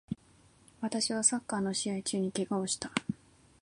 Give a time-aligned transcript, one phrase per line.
[0.81, 2.91] 私はサッカーの試合中に怪我をした